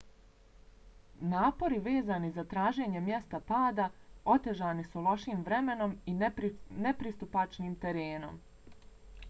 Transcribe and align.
napori 1.33 1.77
vezani 1.87 2.31
za 2.37 2.45
traženje 2.53 3.03
mjesta 3.09 3.41
pada 3.51 3.85
otežani 4.35 4.85
su 4.87 5.03
lošim 5.09 5.43
vremenom 5.51 5.93
i 6.13 6.15
nepristupačnim 6.87 7.77
terenom 7.85 8.41